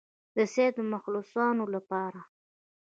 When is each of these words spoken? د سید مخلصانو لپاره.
د 0.35 0.37
سید 0.53 0.75
مخلصانو 0.93 1.63
لپاره. 1.75 2.21